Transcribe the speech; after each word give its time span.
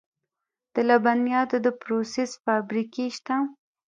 د 0.73 0.75
لبنیاتو 0.89 1.57
د 1.65 1.67
پروسس 1.81 2.31
فابریکې 2.43 3.05
شته 3.17 3.35